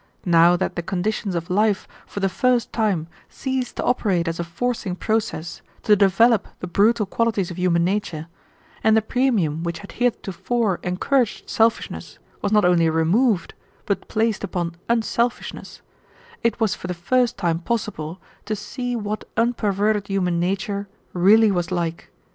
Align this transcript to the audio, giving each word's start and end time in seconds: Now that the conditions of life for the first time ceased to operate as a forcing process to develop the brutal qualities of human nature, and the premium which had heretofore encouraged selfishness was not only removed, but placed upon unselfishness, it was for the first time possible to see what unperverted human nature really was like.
Now 0.25 0.55
that 0.57 0.75
the 0.75 0.81
conditions 0.81 1.35
of 1.35 1.51
life 1.51 1.87
for 2.07 2.21
the 2.21 2.27
first 2.27 2.73
time 2.73 3.05
ceased 3.29 3.75
to 3.75 3.83
operate 3.83 4.27
as 4.27 4.39
a 4.39 4.43
forcing 4.43 4.95
process 4.95 5.61
to 5.83 5.95
develop 5.95 6.47
the 6.59 6.65
brutal 6.65 7.05
qualities 7.05 7.51
of 7.51 7.59
human 7.59 7.83
nature, 7.83 8.25
and 8.83 8.97
the 8.97 9.03
premium 9.03 9.61
which 9.61 9.77
had 9.77 9.91
heretofore 9.91 10.79
encouraged 10.81 11.47
selfishness 11.51 12.17
was 12.41 12.51
not 12.51 12.65
only 12.65 12.89
removed, 12.89 13.53
but 13.85 14.07
placed 14.07 14.43
upon 14.43 14.73
unselfishness, 14.89 15.83
it 16.41 16.59
was 16.59 16.73
for 16.73 16.87
the 16.87 16.95
first 16.95 17.37
time 17.37 17.59
possible 17.59 18.19
to 18.45 18.55
see 18.55 18.95
what 18.95 19.29
unperverted 19.37 20.07
human 20.07 20.39
nature 20.39 20.87
really 21.13 21.51
was 21.51 21.69
like. 21.69 22.09